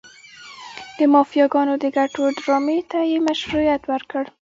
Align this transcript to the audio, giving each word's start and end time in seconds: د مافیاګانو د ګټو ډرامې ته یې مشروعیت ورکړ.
د 0.97 0.99
مافیاګانو 1.13 1.73
د 1.83 1.85
ګټو 1.97 2.21
ډرامې 2.39 2.79
ته 2.91 2.99
یې 3.11 3.17
مشروعیت 3.27 3.81
ورکړ. 3.91 4.23